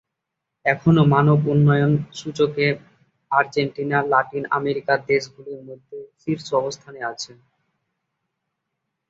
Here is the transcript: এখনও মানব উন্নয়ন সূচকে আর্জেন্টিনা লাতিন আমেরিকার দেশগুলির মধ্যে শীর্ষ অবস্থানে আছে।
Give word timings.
এখনও 0.65 1.03
মানব 1.13 1.39
উন্নয়ন 1.47 1.91
সূচকে 2.13 2.65
আর্জেন্টিনা 3.31 3.97
লাতিন 4.11 4.43
আমেরিকার 4.57 4.99
দেশগুলির 5.07 5.61
মধ্যে 5.69 5.97
শীর্ষ 6.21 6.47
অবস্থানে 6.61 6.99
আছে। 7.11 7.31